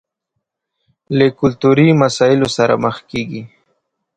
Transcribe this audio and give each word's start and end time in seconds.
له 1.17 1.25
کلتوري 1.39 1.87
مسايلو 2.03 2.47
سره 2.57 2.73
مخ 2.83 2.95
کېږي. 3.11 3.43